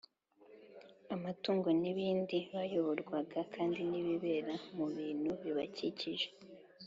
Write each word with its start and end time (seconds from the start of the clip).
amatungo 1.15 1.67
n’ibindi. 1.81 2.37
Bayoborwaga 2.53 3.39
kandi 3.55 3.79
n’ibibera 3.89 4.53
mu 4.75 4.85
bintu 4.95 5.29
bibakikije. 5.41 6.27